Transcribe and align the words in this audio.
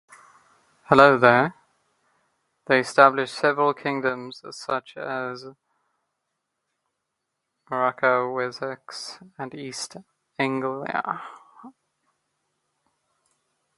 They 2.65 2.79
established 2.79 3.35
several 3.35 3.75
kingdoms, 3.75 4.41
such 4.49 4.97
as 4.97 5.43
Northumbria, 7.69 7.93
Mercia, 7.99 8.27
Wessex, 8.33 9.19
and 9.37 9.53
East 9.53 9.97
Anglia. 10.39 11.21